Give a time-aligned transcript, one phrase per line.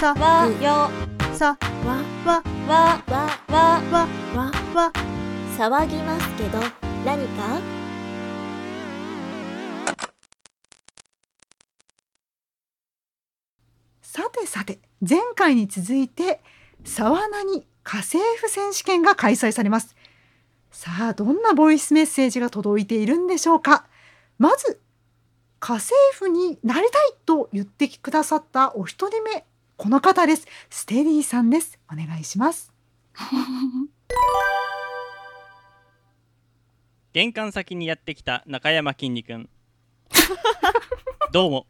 [0.00, 0.14] さ。
[0.14, 0.88] わよ。
[1.34, 1.58] さ。
[1.84, 2.02] わ。
[2.24, 4.08] わわわわわ。
[4.34, 4.50] わ。
[4.74, 4.92] わ。
[5.58, 6.58] 騒ぎますけど
[7.04, 7.60] 何か？
[14.00, 16.40] さてさて前回に続いて
[16.82, 19.94] 沢名に家政婦選手権が開催されます。
[20.70, 23.84] さあどんなボイスメッセージが届いているんでしょうか？
[24.38, 24.80] まず
[25.58, 29.44] 家政婦になりたいと言ってくださったお一人目
[29.82, 30.46] この方です。
[30.68, 31.78] ステリーさんです。
[31.90, 32.70] お願いします。
[37.14, 39.48] 玄関先にやってきた中山きんに君。
[41.32, 41.66] どうも。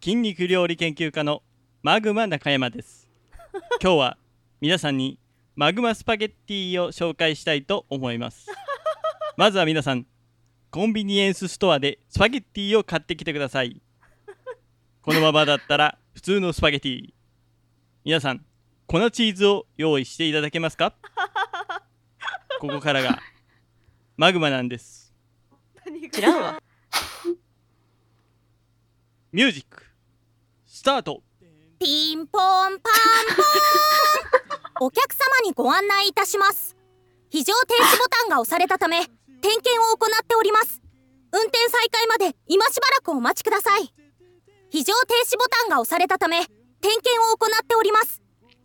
[0.00, 1.42] 筋肉料理研究家の
[1.82, 3.10] マグマ中山です。
[3.82, 4.18] 今日は
[4.60, 5.18] 皆さんに
[5.56, 8.46] マグマスパゲッティを紹介したいと思います。
[9.36, 10.06] まずは皆さん
[10.70, 13.82] コンビニエンスストアでスパゲッティを買ってきてください。
[15.02, 17.12] このままだったら普通のスパゲッティ。
[18.04, 18.44] 皆さん
[18.86, 20.94] 粉チーズを用意していただけますか？
[22.60, 23.20] ここからが
[24.16, 25.14] マグマなんです。
[26.12, 26.62] 知らんわ。
[29.32, 29.84] ミュージック
[30.66, 31.22] スタート。
[31.78, 32.80] ピンポンパンポーン。
[34.86, 36.76] お客様にご案内いたします。
[37.30, 39.12] 非常停止ボタンが押されたため点
[39.60, 40.82] 検を行っております。
[41.32, 43.94] 運転再開まで今しばらくお待ちください。
[44.70, 46.44] 非常停止ボタンが押されたため
[46.80, 48.20] 点検を行っております。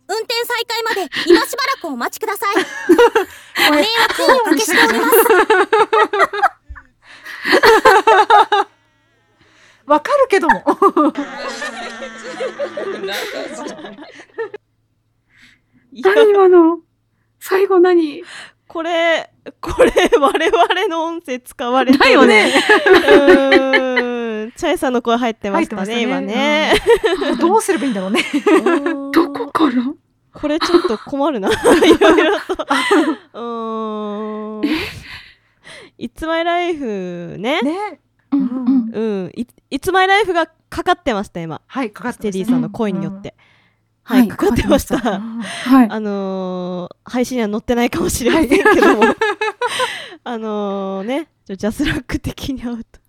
[0.08, 2.54] 運転再開まで 今しばらくお待ちください。
[3.68, 5.16] ご迷惑をおかけしております。
[9.86, 10.64] わかるけども。
[15.92, 16.78] 何今の
[17.40, 18.22] 最後何？
[18.68, 22.04] これこれ我々の音声使われてる。
[22.04, 22.52] だよね。
[22.86, 24.15] うーん
[24.56, 26.72] チャイさんの声入ってましたね入ってま今ね、
[27.32, 27.38] うん。
[27.38, 28.22] どうすればいいんだろうね。
[29.12, 29.82] どこから？
[30.32, 31.48] これちょっと困るな。
[31.50, 31.52] い
[31.98, 32.66] ろいろと。
[33.34, 34.68] うーん
[35.98, 38.00] 「いつまいライフね」ね。
[38.32, 38.90] うんうん。
[38.92, 39.32] うん。
[39.34, 41.60] い「いつまいライフ」がかかってました今。
[41.66, 42.44] はいかかっスてましたね。
[42.44, 43.34] テディさんの声によって、
[44.10, 44.16] うん。
[44.16, 45.88] はい、かかってました、うんはい。
[45.90, 49.02] あのー配信には載ってないかもしれませんけども、
[50.24, 53.00] あのーねジャスラック的に会うと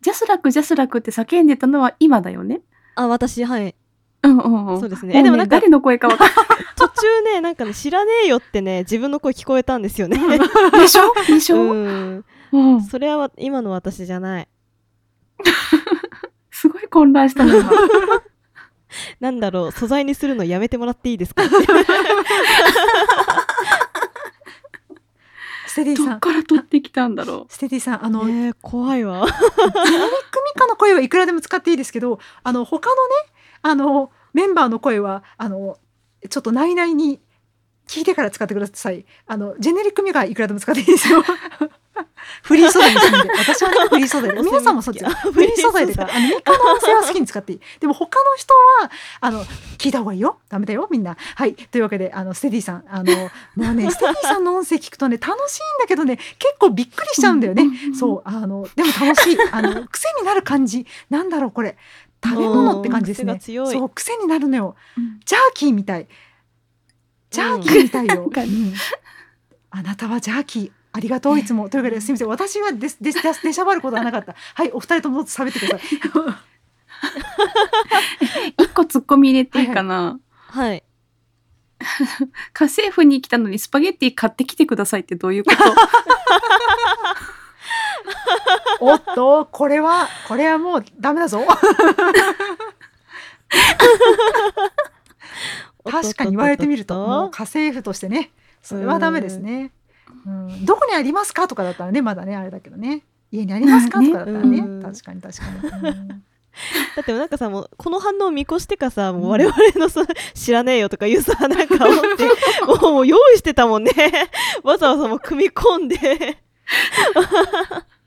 [0.00, 2.60] ジャスラックジャスラックって叫んでたのは今だよね？
[2.94, 3.74] あ私はい。
[4.22, 4.80] うんうんうん。
[4.80, 5.14] そうですね。
[5.14, 6.28] もえでもなんか誰の声かわかん
[6.76, 10.16] 途中ねなんかね知らねえよってね自分の声聞こえたんですよね。
[10.18, 10.38] な い
[10.80, 11.12] でしょ？
[11.26, 12.24] でしょ、うん。
[12.52, 14.48] うん、それはわ今の私じゃない。
[16.50, 17.70] すごい混乱したの今。
[19.18, 21.42] なんだろう素材にするのやめてもらっていいですか
[25.74, 26.06] ステディさん。
[26.06, 29.26] どっから取ってきたんだろステディさんあの、ねえ怖いわ。
[29.26, 33.00] ジェネリックミカの声はいくらでも使っていいですけどあの他のね
[33.62, 35.76] あのメンバーの声はあの
[36.30, 37.20] ちょっと内々に
[37.86, 39.04] 聞いてから使ってください。
[39.26, 41.22] あのジェネリックミカはいくらでも使っていいですよ。
[42.42, 43.32] フリー素材にするんで。
[43.38, 44.34] 私はねフリー素材。
[44.34, 47.60] で皆さんもそっちあフリー素材でかあのミカの音声は好きに使っていい。
[47.80, 48.90] でも他の人は
[49.20, 49.44] あの
[49.78, 50.38] 聞いた方がいいよ。
[50.48, 51.16] ダメだよみんな。
[51.36, 51.54] はい。
[51.54, 52.84] というわけであのステディさん。
[52.88, 53.12] あの
[53.56, 57.64] もうねステディさんの音声聞くとね楽しいんだけどね結構びっくりしちゃうんだよね、
[57.98, 58.22] そう。
[58.24, 59.38] あのでも楽しい。
[59.52, 60.86] あの癖になる感じ。
[61.10, 61.76] なんだろうこれ。
[62.24, 63.38] 食べ物って感じですね。
[63.38, 64.76] そう癖になるのよ。
[64.96, 65.20] うん。
[65.24, 66.08] ジャーキーみたい
[67.34, 68.30] ジャーキーみたいよ、
[69.70, 71.68] あなたはジャーキーありがとういつも。
[71.68, 74.36] というわけですみません私はですですです出しゃばることはなかった。
[74.54, 75.88] はいお二人とも喋ってください。
[78.62, 80.84] 一個突っ込み入れていいかな、はい。
[82.52, 85.50] 家政婦に来たのにスパゲッティ買ってきてくださいってどういうこ
[88.78, 88.84] と？
[88.86, 91.44] おっとこれはこれはもうダメだぞ
[95.84, 98.30] 確かに言われてみるともう家政婦としてね
[98.62, 99.70] それはダメですね、
[100.26, 103.04] うん、どこにありますかとかだったらねまだねあれだけどね。
[103.34, 104.82] 家にありますかとかだったらね、うん。
[104.82, 106.08] 確かに確かに、うん。
[106.08, 106.14] だ
[107.02, 110.02] ってなんかさもうこの反応を見越してかさもう我々のさ
[110.34, 112.28] 知らねえよとかいうさなんか思って
[112.86, 113.90] もう用意してたもんね。
[114.62, 115.96] わざわざもう組み込んで。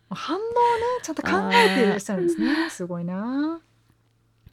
[0.09, 0.53] 反応をね
[1.03, 2.69] ちゃんと考えていらっしゃるんですね。
[2.69, 3.59] すごいな。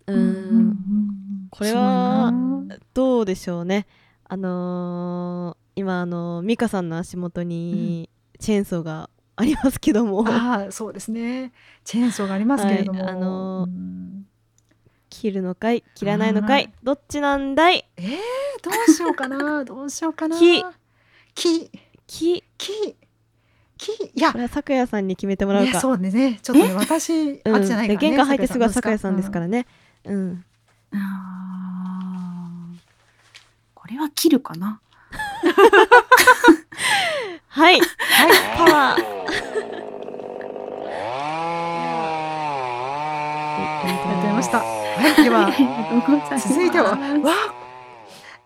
[0.07, 2.33] ううんんこれは
[2.69, 3.87] すどうでしょうね。
[4.25, 8.11] あのー今あのミカさんの足元に
[8.41, 11.53] チェーンソーがありますけども、ああそうですね。
[11.85, 14.27] チェーンソーがありますけれども、はいあのーうん。
[15.11, 15.85] 切るのかい？
[15.95, 16.73] 切らないのかい？
[16.83, 17.89] どっちなんだい？
[17.97, 18.09] えー、
[18.63, 19.63] どうしようかな？
[19.67, 20.37] どうしようかな？
[20.37, 20.65] 木。
[21.37, 21.71] 木。
[22.09, 22.43] 木。
[22.59, 22.97] 木。
[23.79, 24.13] 木。
[24.13, 24.33] いや。
[24.33, 25.81] これは咲夜さんに決めてもらうか。
[25.81, 26.41] そうね。
[26.43, 27.13] ちょっとね私
[27.45, 27.55] うん。
[27.55, 27.95] あっちじゃないからね。
[27.95, 29.67] で玄関入ってすぐは咲夜さんですかららね。
[30.05, 30.45] うん。
[30.93, 31.34] あ
[33.85, 34.81] これは切るかな？
[37.49, 37.79] はい。
[37.79, 37.85] はい。
[38.57, 39.03] パワー。
[39.03, 39.03] あ
[43.87, 44.61] りがとうございました。
[44.61, 44.65] は
[45.21, 45.23] い。
[45.23, 45.53] では
[46.39, 46.99] 続いてはわあ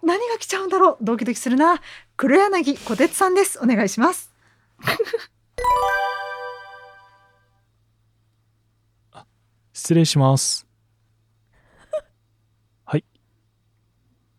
[0.02, 1.04] 何が来ちゃうんだろう？
[1.04, 1.80] ドキドキするな。
[2.16, 3.60] 黒柳小鉄さんです。
[3.62, 4.34] お願いします。
[9.72, 10.66] 失礼します。
[12.84, 13.04] はい。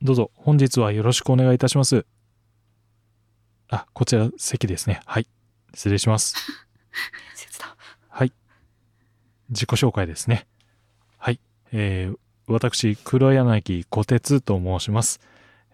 [0.02, 2.06] どうぞ、本日はよろしくお願いいたします。
[3.70, 5.02] あ、こちら席ですね。
[5.06, 5.28] はい。
[5.74, 6.36] 失礼します。
[8.08, 8.32] はい。
[9.50, 10.48] 自己紹介ですね。
[11.18, 11.42] はい。
[11.74, 12.18] えー、
[12.48, 15.20] 私、黒柳小鉄と申します。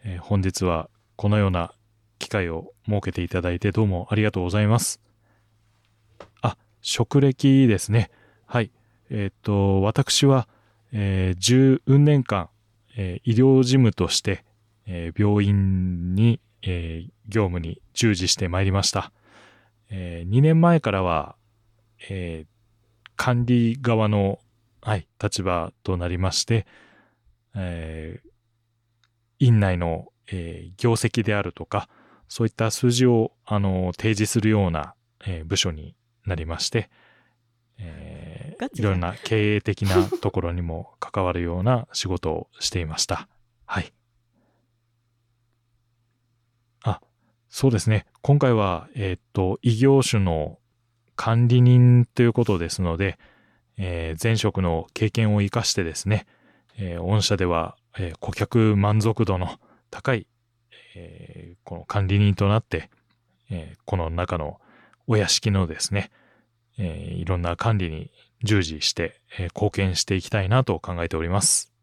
[0.03, 1.73] えー本日はこのような
[2.17, 4.99] 機会を設けていただいてどうもありがとうございます。
[6.41, 8.09] あ、職歴ですね。
[8.47, 8.71] はい。
[9.11, 10.47] えーっと、私は、
[10.91, 12.49] えー、10年間、
[12.95, 14.43] えー医療事務として、
[14.85, 19.11] えー病院に、えー業務に従事してまいりました。
[19.89, 21.35] え2年前からは、
[22.09, 22.45] え
[23.15, 24.39] 管理側の、
[24.81, 26.65] はい、立場となりまして、
[27.55, 28.21] え
[29.39, 31.89] 院内の、え業績であるとか、
[32.27, 34.95] そういった数字を、あの、提示するような、
[35.25, 35.95] え部署に
[36.25, 36.89] なりまして、
[37.77, 38.24] え
[38.57, 43.27] ガチいろんな経営的なところにも関わるような仕事をしていました。
[43.65, 43.93] はい。
[46.83, 47.01] あ、
[47.49, 48.05] そうですね。
[48.21, 50.59] 今回は、えーっと、異業種の
[51.15, 53.17] 管理人ということですので、
[53.77, 56.25] えー前職の経験を生かしてですね、
[56.77, 59.59] えー御社では、えー顧客満足度の
[59.91, 60.27] 高い、
[60.95, 62.89] えこの管理人となって、
[63.49, 64.59] えこの中の
[65.07, 66.11] お屋敷のですね、
[66.77, 68.11] えいろんな管理に
[68.45, 71.73] 従事して、えー貢献していきたいなと考えております。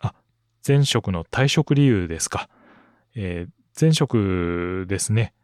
[0.00, 0.14] あ、
[0.66, 2.48] 前職の退職理由ですか。
[3.14, 5.34] えー前職ですね、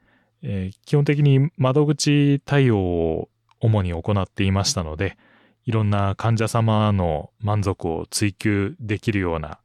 [0.43, 3.29] えー基本的に窓口対応を
[3.61, 5.19] 主に行っていましたので、
[5.65, 9.59] いろんな患者様の満足を追求できるような、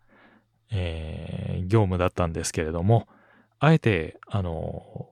[0.72, 3.08] えー業務だったんですけれども、
[3.60, 5.08] あえて、あの、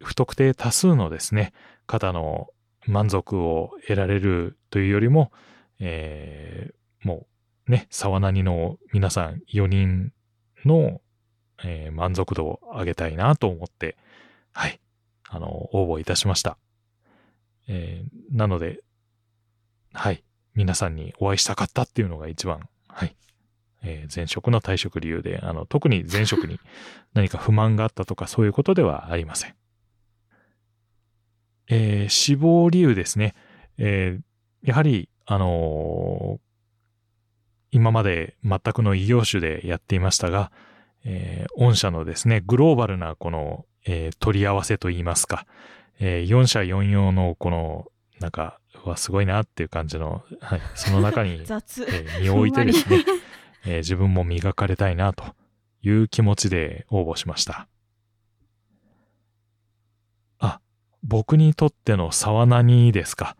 [0.00, 1.52] 不特定多数のですね、
[1.86, 2.48] 方の
[2.88, 5.30] 満足を得られるというよりも、
[5.78, 7.26] えーも
[7.68, 10.12] うね、沢なにの皆さん4人
[10.64, 11.00] の、
[11.62, 13.96] えー満足度を上げたいなと思って、
[14.52, 14.80] はい、
[15.28, 16.56] あの、応募いたしました。
[17.68, 18.80] えーなので、
[19.92, 20.24] はい、
[20.54, 23.14] 皆さんにお会いしたかったっていうのが一番、はい、
[23.82, 26.58] えー前職の退職理由で、あの、特に前職に
[27.12, 29.57] 何か不満があったとかそういうことではありません。
[31.68, 33.34] えー死亡理由ですね。
[33.78, 34.22] えー
[34.68, 36.40] やはり、あのー
[37.70, 40.50] 今まで全くの異業種でやっていましたが、
[41.04, 45.46] えー御社のですね、グローバルなこの、えー取り合わせといいますか、
[46.00, 47.86] えー4社4用のこの、
[48.20, 53.04] なんか、はすごいなっていう感じの、はい、その中に、 雑えー身を置いてですね、
[53.66, 55.24] えー自分も磨かれたいなと
[55.82, 57.68] いう気持ちで応募しました。
[60.38, 60.60] あ、
[61.02, 63.36] 僕にとっての沢何ですか？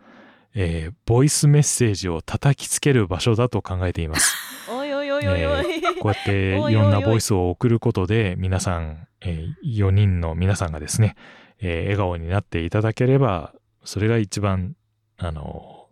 [0.54, 4.34] えーボイスメッセージを叩きつける場所だと考えています。
[4.70, 11.16] お いおいおいおいおい、こうやって おいろんなボイスを送ることで皆さん、え4人の皆さんがですね、
[11.60, 14.76] えー笑顔になっていただければ、それが一番、
[15.16, 15.88] あの、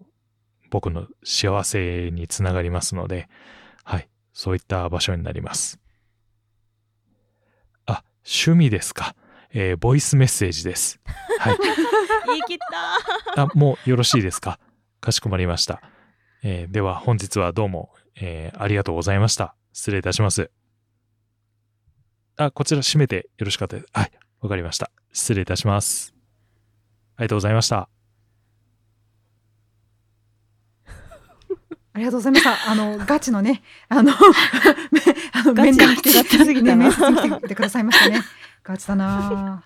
[0.70, 3.28] 僕の幸せにつながりますので、
[3.84, 5.78] はい、そういった場所になります。
[7.86, 9.14] あ、趣味ですか？
[9.58, 11.00] えーボイスメッセージです。
[11.38, 11.56] はい。
[12.28, 12.58] 言い切っ
[13.34, 14.60] たあ、もうよろしいですか？
[15.00, 15.80] かしこまりました。
[16.42, 19.54] えーでは本日はどうも、えーありがとうございました。
[19.72, 20.50] 失礼いたします。
[22.36, 23.88] あ、こちら閉めてよろしかったです。
[23.94, 24.90] はい、わかりました。
[25.12, 26.14] 失礼いたします。
[27.16, 27.88] ありがとうございました。
[31.96, 32.70] ありがとうございました。
[32.70, 34.12] あのガチのね、あの
[35.32, 38.20] あのガチ面談来てすぎたなね面接に来てくださいましたね。
[38.62, 39.62] ガチだな。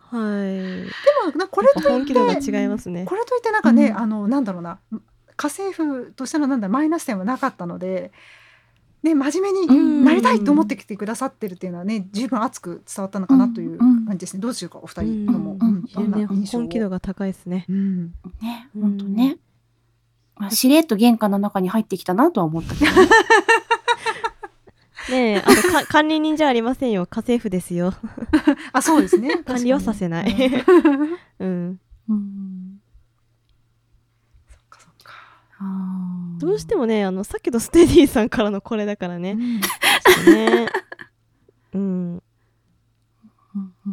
[0.00, 0.90] はいで
[1.24, 4.78] もなこれとい本気度がって違いますねこれといってなんかね、うんあのなんだろうな
[5.36, 8.10] 家政婦としてのなんだろうマイナス点はなかったので。
[9.02, 14.40] ね、真面目になりたいと思ってきてくださってるっていうのはね十分熱く伝わったのかなという感じですね。
[14.40, 17.00] どうしようかお二人とも、本気度が？
[17.00, 19.38] 高いですねうんね、ほんとね。
[20.36, 22.90] まあ、しれっと玄関の中に入ってきたなとは思ったけど。
[22.90, 23.08] ね。
[25.10, 27.06] ねえあとか管理人じゃありませんよ。
[27.06, 27.92] 家政婦ですよ。
[28.72, 29.38] あそうですね。
[29.44, 30.34] 管理はさせない。
[31.40, 31.46] うん。
[31.46, 31.80] うん。
[32.08, 32.80] うん。
[34.48, 35.12] そっかそっか。
[35.58, 36.40] あー。
[36.40, 39.32] どうしてもねあのさっきのステディさんからのこれだからね。
[39.32, 39.60] うん。
[40.34, 40.68] ね。
[41.74, 42.22] うん。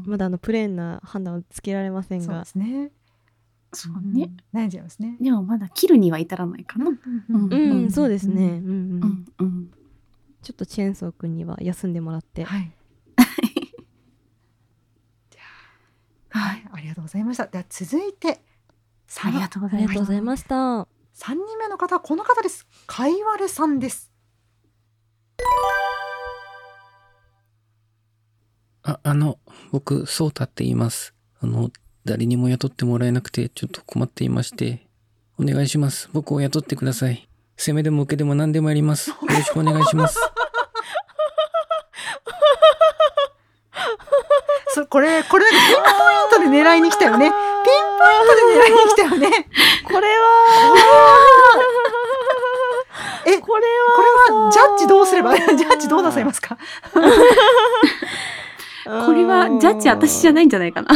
[0.05, 2.91] まだあのプレーンな判断をつけられませんそうがですね。
[3.73, 4.31] そうね。
[4.53, 4.59] うん。
[4.59, 5.17] 悩んじゃいますね。
[5.19, 6.87] でもまだ切るには至らないかな。
[6.87, 6.99] うん
[7.29, 9.71] うん、うんそうですね、うんうん。
[10.41, 12.73] ちょっとチェーンソー君には休んでもらって はい。
[16.31, 17.47] はい、ありがとうございました。
[17.47, 18.41] では続いて、
[19.23, 20.05] ありがとうございますありがとうご。
[20.05, 22.67] ざいました三人目の方はこの方です。
[22.87, 24.11] かいわれさんです。
[28.83, 29.39] あ、あの、
[29.71, 31.13] 僕、ソータって言います。
[31.41, 31.71] あの、
[32.09, 34.79] 誰にも雇ってもらえなくて、ちょっと困っていまして、
[35.39, 36.09] お願いします。
[36.11, 37.29] 僕を雇ってください。
[37.55, 39.11] 攻めでも受けでも何でもやります。
[39.11, 40.17] よろしくお願いします。
[44.73, 47.29] そこれこれピンポイントで狙いに来たよね。
[47.29, 49.45] ピンポイントで狙いに来たよね。
[49.83, 50.13] これは
[53.27, 53.67] え、ここれれ
[54.35, 56.57] はジャッジどうすればジャッジどうなさいますか？
[58.85, 60.89] は これはジャッジ私じゃいないんじゃないかな。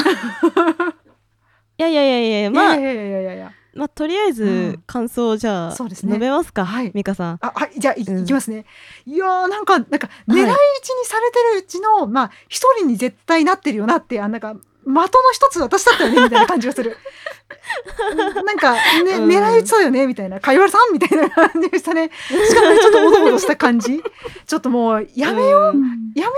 [1.87, 3.51] いやいやいやいやまあいやいやいやいやいや。
[3.75, 8.65] まあとりあえうずん感想をじゃあそうですね述べますかはい美香さんあ、はい、じゃあ、い,、うんきますね。
[9.05, 10.47] いやー、なんか、なんか、狙い撃
[10.81, 14.55] ちにされてるうちの、まあ、一人に絶対なってるよなって、あ、なんか。
[14.85, 16.97] 的の一つ私だったよねみたいな感じがする。
[18.45, 18.79] なんか、ね、
[19.17, 22.11] うん狙い撃ちそうよねみたいな、かいわれさんみたいな感じでしたね。
[22.27, 24.03] しかも、ちょっとおどおどした感じ。
[24.45, 26.31] ちょっともう、やめよう、うんやめよ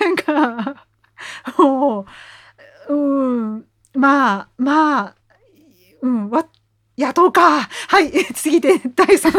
[0.00, 0.86] う、なんか。
[1.58, 2.06] も
[2.88, 3.64] う、うん、
[3.96, 5.14] まあ、まあ、
[6.02, 6.46] うん、わ、
[6.96, 7.62] 雇うか。
[7.62, 9.32] はい、 次で、第三。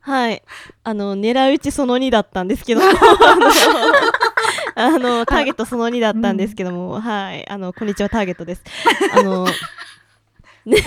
[0.00, 0.42] はい。
[0.82, 2.80] あの狙い撃ちその2だったんですけど
[4.74, 7.48] あのターゲットその2だったんですけども、はい。
[7.48, 8.62] あのこんにちはターゲットです。
[9.14, 9.46] あの
[10.66, 10.78] ね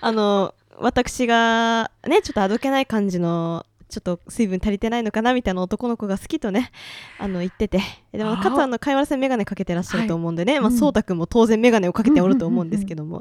[0.00, 6.72] あの私がねちょっとあどけない感じのちょっと水分足りてないのかなみたいな男の子が好きとね
[7.18, 7.80] あの言ってて。
[8.12, 13.18] でもかつあの貝原さん眼鏡かけてらっしゃると思うんでね、まあうんそうたくんも当然眼鏡をかけておると思うんですけども、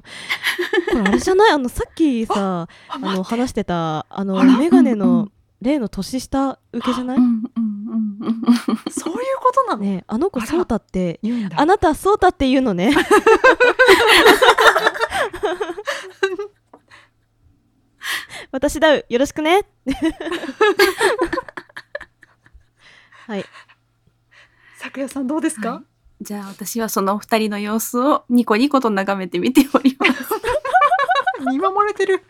[0.91, 1.51] これあれじゃない？
[1.51, 4.57] あのさっきさあの話してたあのあら。
[4.57, 5.31] メガネうんうのん。
[5.61, 7.17] 例の年下受けじゃない？
[7.17, 8.35] うんうんうんうん
[8.91, 9.81] そういうことなの。
[9.83, 10.47] ねえあの子あら。
[10.47, 11.59] ソータって言うんだ。
[11.59, 12.93] あなたソータって言うのね
[18.51, 19.65] 私だうよろしくね。
[23.27, 23.45] はい。
[24.77, 25.83] 咲夜さんどうですか、はい。
[26.23, 30.11] じゃあ私はそのお二人の様子をニコニコと眺めて見ております。
[31.45, 32.23] 見守れてる。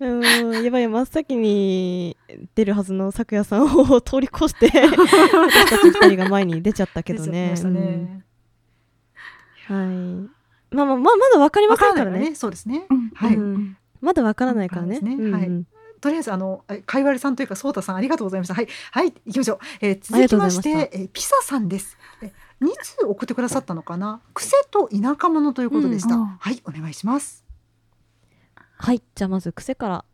[0.00, 2.16] うーんやばい真っ先に
[2.54, 7.54] 出るはずの咲夜さんを通り越して私たち二人が前に出ちゃったけどね。
[9.66, 9.86] はい。
[10.74, 12.30] まあまあまあまだわかりまわせんからね。
[12.30, 12.34] ね。
[12.34, 12.86] そうですね。
[12.90, 13.10] うん。
[13.14, 13.36] はい。
[13.36, 15.66] うんまだわからないからねねはいうんうん
[16.00, 18.54] とりあえずあのえかいわれさんというかそうたさんありがとうございました。
[18.54, 19.58] はいはい行きましょう。
[19.80, 21.96] えー、続きましてえーピサさんです。
[22.22, 22.30] え
[22.60, 24.20] 二通送ってくださったのかな？
[24.34, 26.16] 癖と田舎者ということでした。
[26.16, 27.42] うんあはいお願いします。
[28.76, 30.04] はいじゃあまず癖から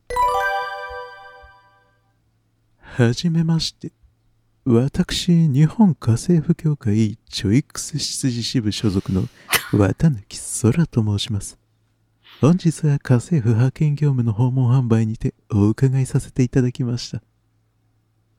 [2.79, 3.93] はじめまして。
[4.65, 9.25] 私、日本家政婦協会チョイクス執事支部所属の
[9.73, 10.23] 綿貫
[10.63, 11.59] 空と申します。
[12.41, 17.21] 本日は家政婦派遣業務の訪問販売にてお伺いさせていただきました。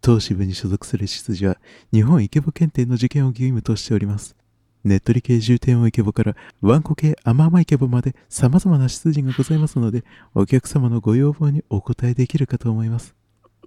[0.02, 1.58] 当支部に所属する執事は
[1.94, 4.36] 日本イケボ検定の受験を義務としております。
[4.84, 10.04] ネットリ系重点をイケボからワンコ系甘々イケボまで様々な執事がございますので、
[10.34, 13.14] お客様のご要望にお答えできるかと思います。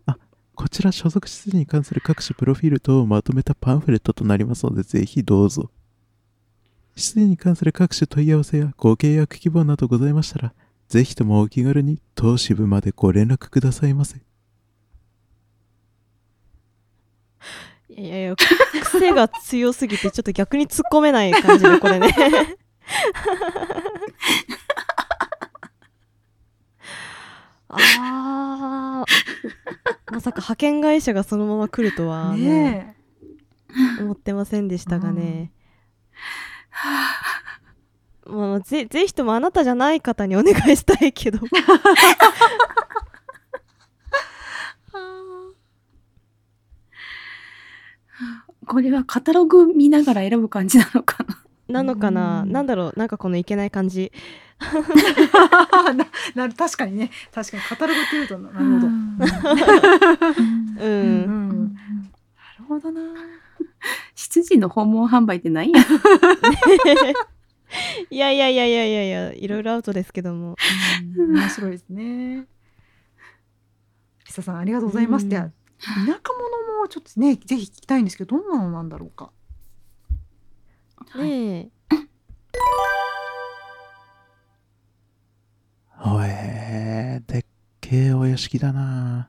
[0.07, 0.19] あ、
[0.57, 5.71] こちら所属施設に関する各種プロフィール等をまとめたパンフレットとなりますので、ぜひどうぞ。
[6.97, 10.55] 施設に関する各種問い合わせやご契約希望などございましたら、
[10.89, 14.21] ぜひともお気軽に当支部までご連絡くださいませ。
[17.89, 18.35] いやいや
[18.83, 22.09] 癖が強すぎてちょっと逆に突っ込めない感じでこれね。
[27.69, 30.13] あー。
[30.13, 32.97] まさか派遣会社がそのまま来るとはねね
[34.01, 35.51] 思ってませんでしたがね、
[38.27, 41.39] まあ、ぜぜひともあなたじゃない方にお願いしたいけど。
[48.67, 51.39] これはカタログ見ながら選ぶ感じなのかな。
[51.69, 52.53] なのかな、うん。
[52.53, 52.99] なんだろう？
[52.99, 54.11] なんかこのいけない感じ。
[54.67, 55.93] え。
[55.93, 56.07] な
[56.49, 57.11] な確かにね。
[57.33, 57.63] 確かに。
[57.63, 58.67] カタログっていうとなるほど。
[58.67, 58.87] うん、
[60.81, 61.75] うん。
[61.75, 61.81] な
[62.59, 63.01] るほどな。
[64.25, 65.81] 執事の訪問販売って何や。
[68.11, 70.55] いやいやいやいやいやいやいろいろアウトですけども
[71.17, 72.47] うん面白いですね。
[74.25, 75.25] ピサさんありがとうございます。
[75.25, 76.15] うんでは田舎者
[76.81, 79.31] もちょっとねぜひ聞きたいんですけどどんなのなんだろうか。
[81.17, 81.71] ねえ
[86.07, 87.45] おえでっ
[87.81, 89.29] けえお屋敷だな。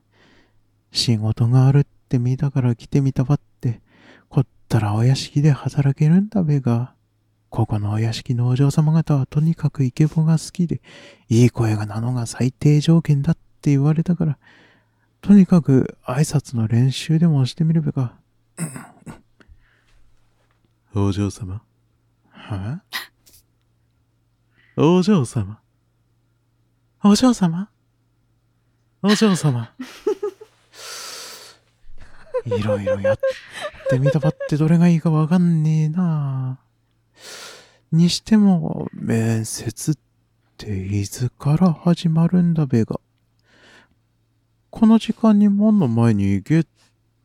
[0.91, 3.54] 仕事があるって見たから来てみたばって、こっ
[4.75, 6.93] たらお屋敷で働けるんだべが。
[7.49, 10.81] ここのお屋敷のお嬢様方はとにかくイケボが好きで、
[11.29, 14.37] いい声がなのが最低条件だって言われたから、
[15.21, 18.15] とにかく挨拶の練習でもしてみるべか。
[20.93, 21.61] お嬢様
[22.27, 22.81] は？
[24.75, 25.61] お嬢様
[27.01, 27.69] お嬢様？
[29.01, 29.71] お嬢様
[32.45, 33.19] いろいろやっ
[33.89, 36.59] てみたばってどれがいいかわかんねえな
[37.91, 39.95] にしても、面接っ
[40.57, 42.99] ていつから始まるんだべが。
[44.69, 46.67] この時間に門の前に行け。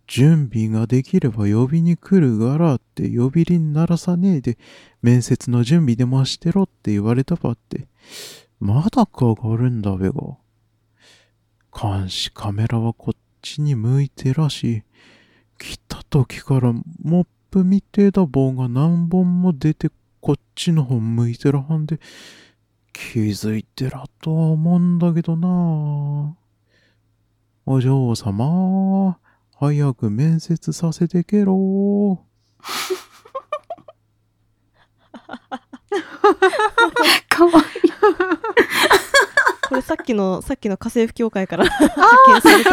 [0.06, 4.58] 準備ができれば呼びに来るがらって呼び鈴鳴らさねえで、
[5.02, 7.86] 面接の準備でもしてろって言われたばって。
[8.58, 10.14] まだかがあるんだべが。
[11.72, 13.19] 監視カメラはこっ
[13.54, 14.84] ちに向いてらし、
[15.58, 19.90] 来た時からモップみてえだ棒が何本も出て
[20.20, 21.98] こっちの方向いてらはんで、
[22.92, 26.36] 気づいてらとは思うんだけどな
[27.66, 29.18] お嬢様、
[29.56, 32.24] 早く面接させてけろ。
[37.28, 37.69] かわいい。
[39.90, 41.96] さっきのさっきの家政婦協会から発
[42.28, 42.70] 見 された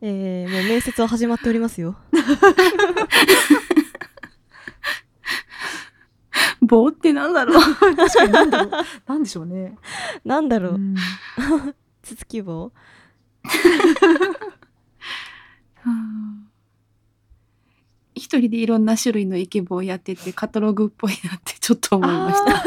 [0.00, 1.96] えー、もう面接は始まっておりますよ。
[6.62, 7.62] 棒ってなんだろう。
[7.96, 8.70] 確かになんだろう。
[9.04, 9.76] なんでしょうね。
[10.24, 10.94] なんだろう、うん。
[12.02, 12.70] つつき棒
[18.26, 22.62] 一人でいろんな種類のイケボをやっててカタログっぽいなってちょっと思いました。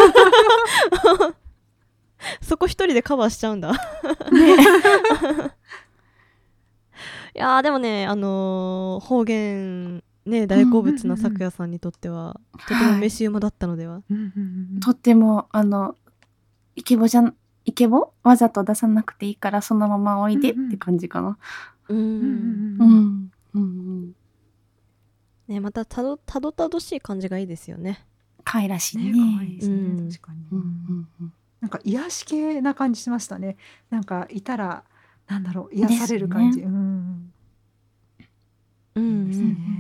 [2.41, 3.73] そこ一人でカバーしちゃうんだ。
[3.73, 3.77] ね。
[7.35, 14.33] いやーでもねあのー方言ね大好物な咲夜さんにとっては、とても飯馬だったのでは、うんうん
[14.75, 15.95] うんとってもあの
[16.75, 18.13] イケボじゃんイケボ？
[18.23, 21.37] わざと出さなくていいからそのままおいでって感じかな。
[21.89, 21.97] うん。
[21.97, 22.17] うんうん
[22.79, 22.91] ううん。
[22.91, 23.31] ん。
[23.55, 24.13] うん。
[25.49, 28.05] ねまたたどたどたどしい感じがいいですよね。
[28.45, 29.12] 可愛らしいね。
[29.12, 29.13] ね。
[29.35, 30.09] 可愛いですね、うん。
[30.09, 33.57] 確かに、うんうんうんなんか癒し系な感じしましたね。
[33.89, 34.85] なんかいたら
[35.27, 37.33] なんだろう癒される感じ、ね、うん。
[38.95, 39.73] うん。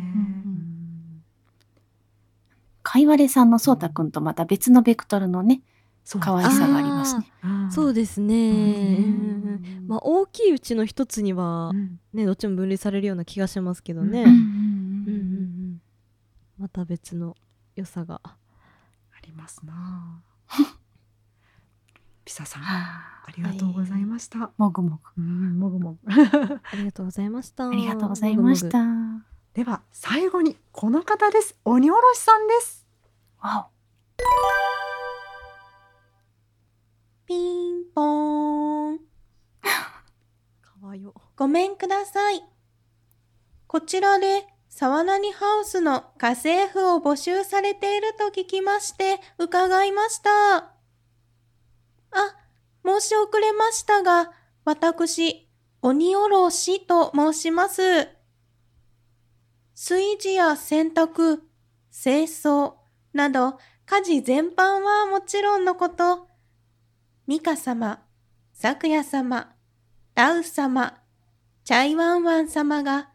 [2.83, 5.61] かいわれさんのそうたくんとまた別のベクトルのね、
[6.19, 7.31] 可愛さがありますね。
[7.43, 8.39] うんそうですね、う
[9.07, 11.97] んまあ大きいうちの一つにはうん。
[12.13, 14.37] ねどっちも分離されるような気がしますけどね、うんうんうん。
[14.37, 14.41] う
[15.11, 15.28] ん
[16.59, 17.35] また別の
[17.75, 18.21] 良さが。
[18.23, 18.37] あ
[19.25, 20.21] りますな。
[22.25, 23.31] ピサさんあはあ。
[23.35, 25.21] りがとうございました、もぐもぐ。
[25.21, 26.11] うんもぐもぐ。
[26.11, 27.69] ありがとうございました。
[27.69, 28.85] ありがとうございました。
[29.53, 31.57] では最後にこの方です。
[31.63, 32.85] 鬼おろしさんです。
[33.39, 33.69] わ
[37.25, 38.99] ピンポーン。
[39.01, 39.05] か
[40.81, 41.13] わよ。
[41.37, 42.43] ごめんください。
[43.67, 50.57] こちらで、沢何ハウスの家政婦を募集されていると聞きまして、伺いました。
[50.57, 50.73] あ、
[52.85, 54.31] 申し遅れましたが、
[54.63, 55.49] 私、
[55.81, 58.09] 鬼おろしと申します。
[59.75, 61.39] 炊事や洗濯、
[61.91, 62.73] 清掃
[63.13, 66.27] など、家事全般はもちろんのこと、
[67.25, 68.03] ミカ様、
[68.53, 69.55] サクヤ様、
[70.15, 71.01] ラウ様、
[71.63, 73.09] チャイワンワン様が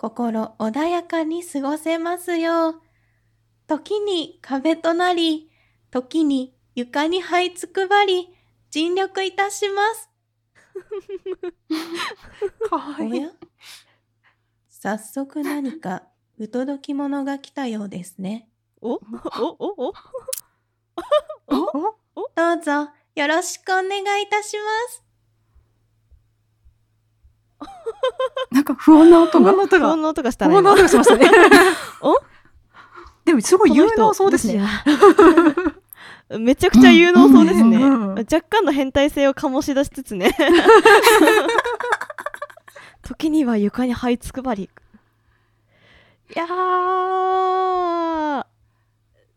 [0.00, 2.80] 心穏やかに過ごせますよう。
[3.66, 5.50] 時に壁となり、
[5.90, 8.34] 時に床に這いつくばり、
[8.70, 10.08] 尽力いたします。
[12.70, 13.30] かわおや？
[14.70, 16.04] 早速何か
[16.38, 18.48] 不届き者が来たようですね。
[18.80, 18.94] お？
[18.94, 18.98] お？
[18.98, 19.74] お？
[19.78, 19.92] お？
[22.16, 22.30] お？
[22.34, 25.09] どうぞよろしくお願いいたします。
[28.50, 29.52] なんか不穏な音が。
[29.52, 29.58] 不穏。
[29.58, 29.88] な音が。
[29.88, 31.30] 不穏な音がした不穏な音がしましたね。
[32.00, 32.14] お？
[33.24, 34.60] でもすごい有能そうですね。
[36.30, 40.34] ねめちゃくちゃ有能そうですね、若干の変態性を醸し出しつつね。
[43.02, 44.70] 時には床に這いつくばり。
[46.34, 48.46] いやー。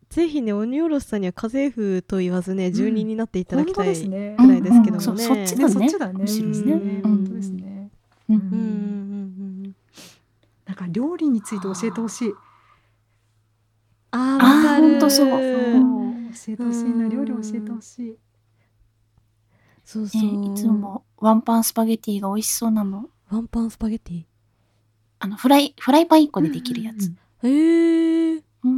[0.09, 5.73] ぜひね鬼おろしさんには家政婦と言わずね住人になっていただきたいぐらいですけどもね、そそっちだね。
[5.73, 6.23] そっちだね。
[7.03, 7.72] 本当ですね。
[8.29, 8.55] うんうんうんう
[9.69, 9.75] ん
[10.65, 12.33] なんか料理について教えてほしい。
[14.11, 17.05] ああーかるほんとそうそう教えてほしいな。
[17.05, 18.17] うん料理教えてほしい。
[19.83, 23.09] そうそう、ねいつもワンパンスパゲティが美味しそうなの。
[23.29, 24.23] ワンパンスパゲティ？
[25.19, 27.07] あの、フライ、フライパン1個でできるやつ。
[27.43, 28.71] へえーうん。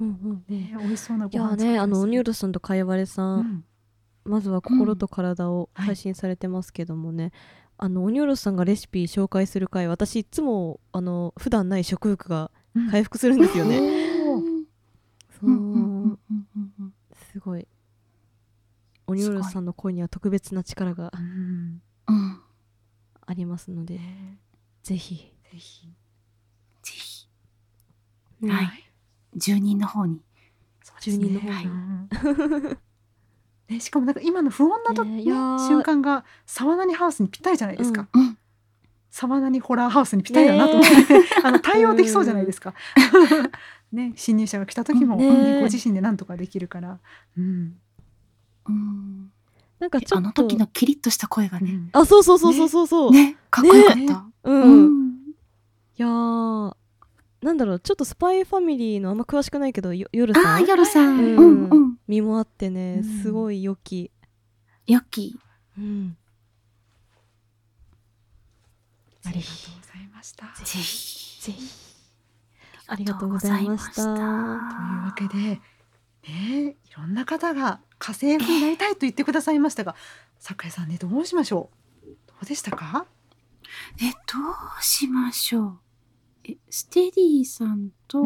[0.00, 3.64] うんうんね美味しそうないごや飯ねあの鬼おるろしさんとかいわれさん、
[4.24, 7.32] まずは心と体を配信されてますけどもね、
[7.80, 12.50] あの鬼おろしさんがレシピ紹介する回私いつもあの普段ない食欲が
[12.90, 13.78] 回復するんですよね、
[15.40, 16.18] そう。
[17.32, 17.68] すごい。
[19.06, 21.12] 鬼おろしさんの声には特別な力が。
[23.26, 24.00] ありますので、
[24.82, 25.86] ぜひ、ぜひ。
[26.82, 27.28] ぜひ、
[28.40, 28.92] ねはい。
[29.36, 30.20] 住人の方に。
[30.82, 31.28] そうですね。
[31.28, 31.68] 住人の方にう
[32.72, 32.78] ん
[33.68, 38.08] ね、しかもなんか今の不穏なと、瞬間が沢何ハウスにぴったりじゃないですか。
[38.14, 38.38] うん。
[39.10, 40.88] 沢何ホラーハウスにぴったりだなと思って、
[41.44, 42.74] あの対応できそうじゃないですか。
[43.92, 46.98] ね、侵入者が来た時も、ねねご自身で何とかできるから。
[47.36, 47.76] うん。
[48.68, 49.30] うん。
[49.78, 51.72] なんかちょっとあの時のキリッとした声がね。
[51.72, 54.24] うんあそうそうそうそうそうそう、ね、かっこよかっねた。
[54.44, 55.08] うん、
[55.96, 56.76] いやー
[57.40, 60.70] なんだろうちょっとスパイファミリーのあんま詳しくないけどよ夜さん？
[60.70, 61.18] あさん。
[61.18, 61.98] ううんんうん。
[62.08, 64.10] 身もあってねうんすごい良き、
[64.86, 65.38] 良き。
[65.78, 66.16] うん、
[69.24, 70.46] ありがとうございました。
[70.46, 71.42] というぜひ。
[71.42, 71.68] ぜひ
[72.88, 75.60] ありがとうございましたわけで、ね、
[76.26, 79.94] いろんな方が家政婦になりたいと言ってくださいましたが、
[80.40, 81.70] 桜井さんねどうしましょ
[82.02, 82.06] う？
[82.26, 83.06] どうでしたか？
[84.02, 84.38] え、ど
[84.80, 85.78] うしましょう。
[86.48, 88.24] え、ステディさんと、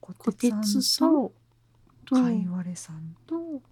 [0.00, 1.32] 小小鉄さんと
[2.04, 3.62] と、かいわれさんと、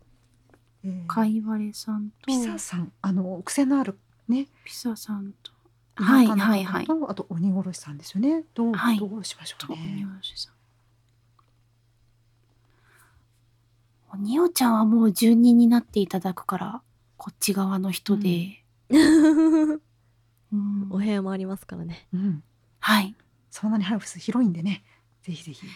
[0.84, 5.52] えーかいわれさんと、ピサさんあの癖のあるねピサさんと、
[5.96, 6.86] はいはいはい。
[6.86, 8.44] とあと鬼殺しさんですよね。
[8.54, 10.06] どう、はいどうしましょうね。
[10.18, 10.54] おしさん。
[14.12, 16.82] おにおちゃんはもう住人になっていただくから、
[17.16, 18.62] こっち側の人で。
[18.90, 18.96] う
[20.56, 22.42] ん お部屋もありますからねうん。
[22.86, 23.16] はい。
[23.50, 24.84] そんなにハウス広いんでね。
[25.24, 25.66] ぜひぜひ。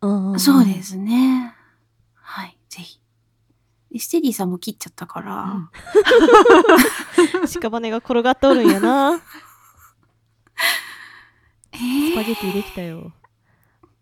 [0.00, 1.54] そうですね。
[2.14, 2.98] はい、ぜひ。
[3.92, 5.70] でステディさんも切っちゃったから、
[7.46, 9.22] 屍が転がっておるんやな
[11.70, 13.12] えースパゲティできたよ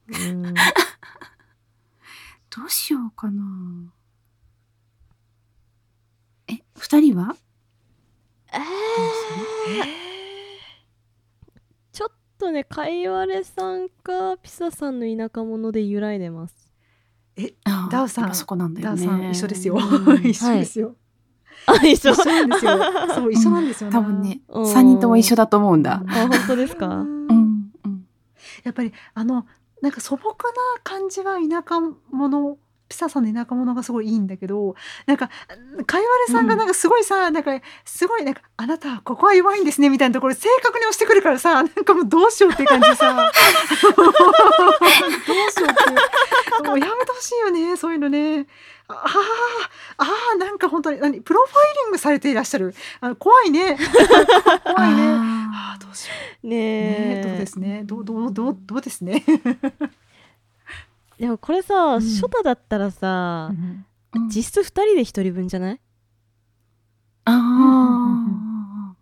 [0.08, 0.54] うん
[2.48, 3.92] どうしようかな。
[6.48, 7.36] え、二人は？
[8.50, 10.11] えちょっ
[12.42, 16.68] とねかいわれさんかピサさんの田舎者で揺らいでます
[17.36, 17.54] え、
[17.90, 19.06] ダウさんやっぱそこなんだよね。
[19.06, 19.76] ダウさん一緒ですよ。
[19.76, 20.96] うん 一緒ですよ。
[21.66, 22.72] あ一緒一緒なんですよ。
[23.14, 26.02] そう一緒なんですよ、多分ね、うん三人とも一緒だと思うんだ。
[26.06, 26.88] あ本当ですか？
[26.88, 28.06] うんうん、うん。
[28.64, 29.46] やっぱりあの
[29.80, 30.34] なんか素朴な
[30.82, 32.58] 感じが田舎者
[32.92, 34.76] ピサさんの田舎者がすごいいいんだけど
[35.06, 35.30] なんか
[35.86, 43.14] かいわれさんがなんかすごいさ、なんかすごいなんかあなたここは弱いんですねみたいなところ正確に押してくるからさなんかもうどうしようっていう感じでさ。
[43.16, 44.04] どう
[45.50, 45.74] しようっ
[46.62, 48.46] てもうやめてほしいよねそういうのね。
[48.88, 49.08] ああ
[49.96, 52.74] ああなんか本当に何プロファイリングされていらっしゃる。
[53.00, 53.78] あ怖いね。
[54.64, 55.02] 怖いね。
[55.08, 56.46] あああどうしよう。
[56.46, 57.82] ねねえどうですね。
[57.84, 59.24] どうどうどうどうですね。
[61.18, 63.86] でもこれさ、ん初太だったらさ、ーうん
[64.28, 65.80] 実質2人で1人分じゃない？
[67.24, 68.94] あうんうんー。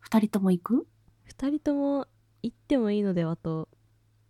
[0.00, 0.86] 二人とも行く
[1.36, 2.06] ?2 人とも
[2.42, 3.68] 行ってもいいのではと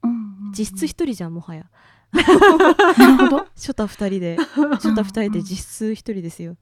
[0.02, 1.66] うんうんうん実質1人じゃんもはや
[2.12, 3.38] なるほど。
[3.54, 4.36] 初太2人で
[4.74, 6.56] 初太2人で実質1人ですよ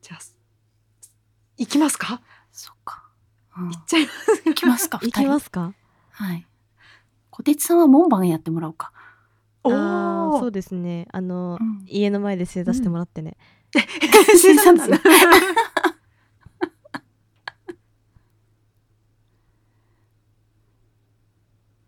[0.00, 0.18] じゃあ
[1.56, 2.20] 行きますか？
[2.52, 3.02] そっか。
[3.58, 4.42] うん行っちゃいます。
[4.44, 5.20] 行きますか、二行人。
[5.22, 5.74] きますか？
[6.10, 6.46] はい。
[7.30, 8.92] 小鉄さんは門番やってもらおうか。
[9.64, 10.50] おあーそうお。
[10.50, 13.36] ですねあの、うん家の前で正座してもらってね、
[13.74, 14.96] 生産ですよ。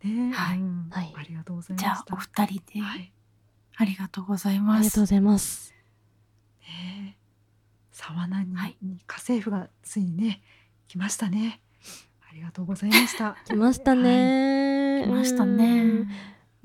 [0.05, 2.05] ねはいうんはいありがとうございまじゃあ。
[2.13, 2.81] お二人で。
[2.81, 3.13] はい。
[3.79, 5.07] ありがとうございあますりがとうご。
[5.07, 5.75] ざいます
[6.63, 7.19] ね
[7.93, 10.41] 沢名にはい家政婦がついにね
[10.89, 11.61] 来ましたね。
[12.31, 13.37] ありがとうございました。
[13.47, 16.09] 来ましたね、来ましたうねん。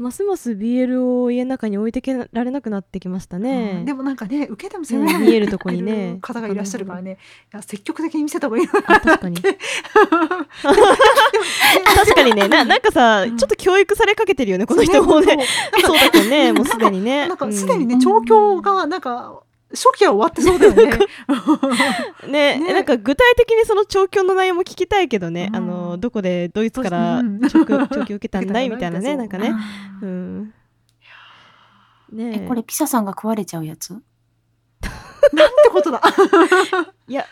[0.02, 3.86] ますます BL を家の中に置いてけられなくなってきましたうねん。
[3.86, 6.18] でもなんかね受けてもうん攻められ見えるとこにね。
[6.22, 7.18] 方がいらっしゃるからね。
[7.54, 9.38] いや積極的に見せた方がいいのあ確かに。
[9.42, 9.58] 確
[12.16, 12.48] かにね。
[12.48, 13.38] ななんかさ、うん。
[13.38, 15.38] ちょっと教育されかけてるよねこの人もね。
[15.82, 17.28] そうだけどねもうすでにね。
[17.28, 17.54] なんかうん。
[17.54, 19.42] すでにね調教がなんか
[19.74, 21.08] 初期は終わってそうだよね。
[22.28, 22.74] ねね。
[22.74, 25.56] なんか具体的にその調教の内容も聞きたいけどね、うん。
[25.56, 28.70] あのどこでドイツからうん調教調教受けたんだい？
[28.70, 29.54] みたいなね受なんかね。
[30.02, 30.54] うん。
[32.12, 33.92] ねえ、これピサさんが食われちゃうやつ？
[33.92, 36.02] なんてことだ。
[37.08, 37.26] いや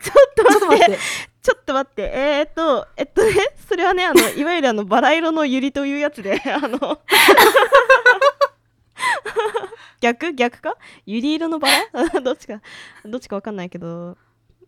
[0.00, 0.92] ちょっと待っちょっと待って。
[0.92, 0.98] て。
[1.40, 2.02] ちょっと待って。
[2.02, 3.32] えー、っとえっとね
[3.68, 7.00] それはねあのいわゆるあのバラ色のユリというやつであの
[10.00, 10.32] 逆？
[10.34, 10.76] 逆か？
[11.06, 12.20] ユリ色のバラ？
[12.20, 12.60] どっちか？
[13.04, 14.16] どっちかわかんないけど。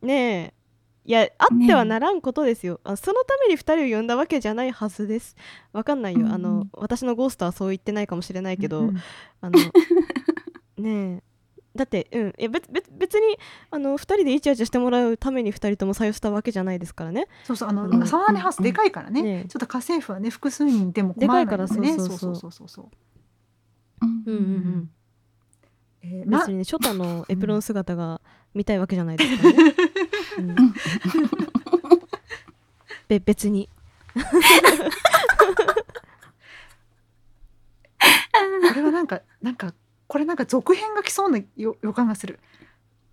[0.02, 0.60] ねえ。
[1.04, 5.34] いやあってはならんことですよ、あそのために2人を呼んだわけじゃないはずです。
[5.72, 6.34] わかんないよ、あうん。
[6.34, 8.96] うのん私のゴーストはそう言ってないかもしれないけど、うん
[9.40, 9.58] あの
[10.78, 11.22] ねえ。
[11.74, 12.28] だってうん。
[12.38, 13.38] いや別別別に
[13.70, 17.26] あの2人でイチャイチャしてもらうために2人とも採用したわけじゃないですからね。
[17.44, 17.68] そうそう。
[17.70, 18.06] あの、うん。
[18.06, 21.46] サワーネハウスでかいからね、ねちょっと家政婦はね複数人でも困らないね。
[21.46, 21.84] でかいからそう。
[21.84, 22.88] そうそうそうそうそう
[24.26, 24.44] うんうんうん。
[24.44, 24.46] う
[24.78, 24.90] ん
[26.02, 28.20] え別にねショタのエプロン姿が
[28.54, 29.74] 見たいわけじゃないですからね、
[30.38, 30.54] うん。
[33.08, 33.68] べ 別に。
[34.14, 34.20] こ
[38.74, 39.74] れはなんかなんか
[40.06, 42.40] これなんか続編が来そうな予予感がする。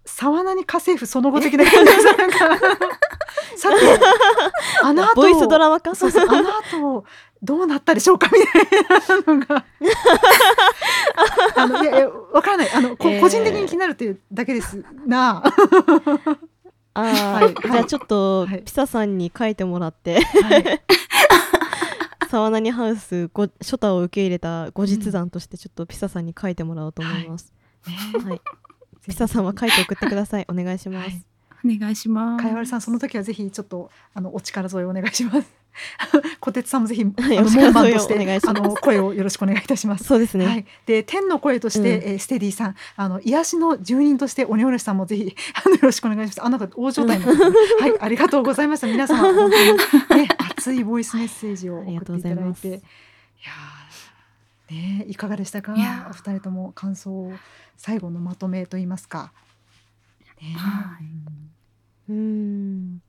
[0.06, 2.38] 沢名に家政婦その後的な感じがなんか
[3.56, 3.76] さて
[4.84, 7.06] あの後 ボイスドラマかそうそうあの後
[7.42, 9.66] どうなったでしょうかみたいなのが。
[11.56, 12.70] あのいやいやわからない。
[12.72, 13.22] あの、こえー。
[13.22, 15.44] 個人的に気になるというだけですな。
[16.94, 18.64] あー、はいじゃあちょっとはい。
[18.64, 20.22] ピサさんに書いてもらって。
[20.22, 20.82] はい。
[22.30, 27.54] 沢何ハウスごショタを受け入れた後日談としてちょっとピサさんに書いてもらおうと思います、
[28.26, 28.42] はい。
[29.06, 30.46] ピサさんは書いて送ってください。
[30.50, 32.44] お願いします、はいお願いします。
[32.44, 35.48] かやわりさんその時はぜひちょっとあのお力添えお願いします。
[36.40, 38.60] 小鉄さんもぜひあはいのお力添えを門番としてお願いします。
[38.60, 40.04] あの声をよろしくお願いいたします。
[40.06, 42.10] そうですね、はい、で天の声として、うん。
[42.12, 46.46] えーステディさんあの癒しの住人として鬼おろしさんもぜひ あのよろしくお願いします。
[46.46, 48.88] あなんか大状態になってますはいありがとうございました。
[48.88, 55.74] 皆様本当にね熱いボイスメッセージを送っていただいうございいやーねいかがでしたか？
[56.10, 57.34] お二人とも感想を
[57.78, 59.32] 最後のまとめといいますか
[60.42, 62.12] ねはい。
[62.12, 63.02] うん。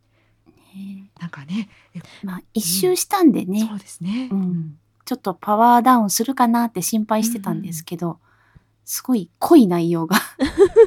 [1.20, 4.78] なんかねえまあ一周したんでね、そうですね、うん。
[5.04, 8.18] ちょっとパワーダウンするかなって心配してたんですけど、
[8.84, 10.16] すごい濃い内容が。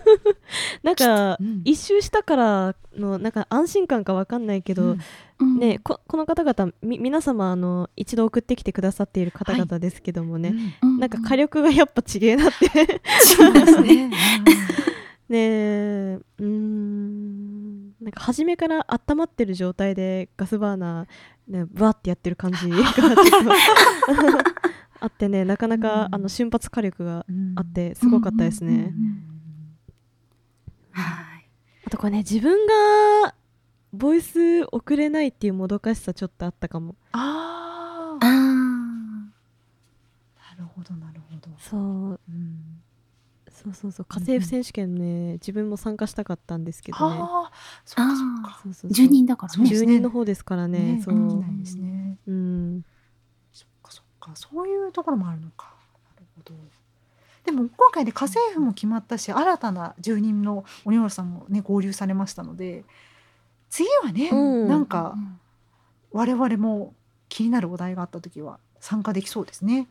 [0.84, 1.62] なんかうん。
[1.66, 4.98] 一周したからのなんか安心感かわかんないけど、
[5.40, 5.60] うん。
[5.60, 10.56] ねここの方々み皆様あの一度送ってきてくださっている方々ですけどもね、
[11.00, 13.02] なんか火力がやっぱちげえなって。
[13.20, 14.12] そうですね、
[15.32, 16.20] ねえ。
[16.40, 17.92] うーん。
[18.02, 22.76] なんか初めから温まってる状態でガスバーナー、ね、バーってやってる感じ が
[25.00, 26.16] あってねなかなか、うん。
[26.16, 27.54] あの瞬発火力がうん。
[27.56, 28.94] あってすごかったですね。
[30.94, 31.40] あ
[31.90, 32.66] とこれね自分
[33.24, 33.34] が
[33.94, 36.96] ボイス送れないっていうもどかしさちょっとあったかも。
[37.14, 39.32] ああな
[40.58, 42.20] るほどなるほど、そう。
[42.30, 42.81] うん、
[43.64, 44.06] そうそうそう。
[44.10, 47.20] 家政婦選手権ね、自分も参加したかったんかね。
[47.22, 47.52] ああ
[47.86, 48.60] そうかそうか。
[48.64, 48.92] そうそうそう。
[48.92, 49.70] 住人だからね。
[49.70, 52.18] 人の方ですからねそう、できないですね。
[52.28, 52.86] うん。
[53.54, 54.32] そっかそっか。
[54.36, 55.74] そういうところもあるのか。
[56.16, 56.54] なるほど。
[57.44, 62.84] でも今回で家政婦も決まったし新たな住人の鬼原さんもね合流されましたので
[63.70, 64.68] 次はね、うん。
[64.68, 65.16] なんか
[66.12, 66.94] 我々も
[67.30, 69.88] 気になるお題があった時は参加できそうですね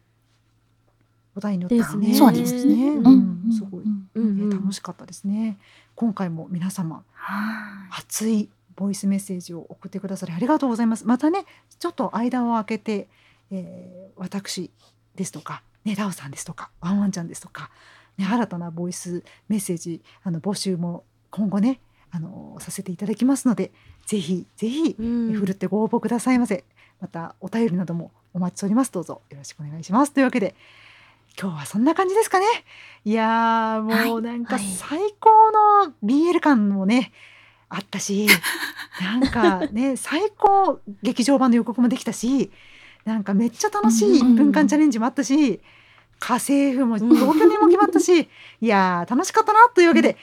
[1.37, 2.15] お題によってはね。
[2.15, 2.89] そうですね。
[2.89, 3.53] うんうん。
[3.53, 5.59] すごい、う楽しかったですね。
[5.95, 8.01] 今回も皆様はい。
[8.01, 11.07] 熱いボイスメッセージを送ってくださりありがとうございます。
[11.07, 11.45] またね
[11.79, 13.09] ちょっと間を空けて、
[13.51, 14.71] えー私
[15.15, 17.71] ですとかねラオさんですとかワンワンちゃんですとか、
[18.19, 23.71] ね、新たなボイスメッセージあの募集も今後ねあのさせていただきますので
[24.07, 25.33] ぜひぜひうん。
[25.33, 26.65] ふるってご応募くださいませ、
[27.01, 28.93] またお便りなどもお待ちしております。
[28.93, 30.13] どうぞよろしくお願いします。
[30.13, 30.55] というわけで
[31.41, 32.45] 今日はそんな感じですかね。
[33.05, 34.65] いやーもうなんかはい。
[34.65, 35.31] 最高
[35.87, 37.13] の BL 感もね
[37.71, 38.27] あったし
[39.01, 42.51] なんかね最高劇場版の予告もできたし
[43.07, 45.61] なんかめっちゃ楽しい1分間チャレンジもあったし
[46.19, 48.29] 家政婦も同居人も決まったし
[48.61, 50.19] いやー楽しかったなというわけで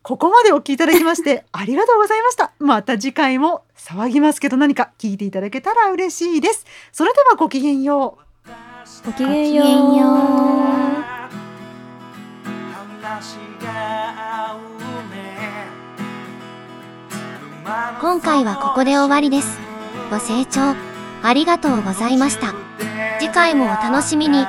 [0.00, 2.52] ここまでお聞きいただきましてありがとうございました。
[2.60, 6.64] また次回も騒ぎますけど何か聞いていただけたら嬉しいです。
[6.92, 8.25] それではごきげんよう
[9.04, 10.16] ごきげんようごきげんよう
[18.00, 19.58] 今回はここで終わりです。
[20.08, 20.76] ご清聴
[21.24, 22.54] ありがとうございました。
[23.18, 24.46] 次回もお楽しみに。